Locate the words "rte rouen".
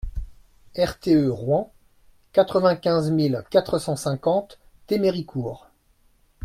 0.83-1.69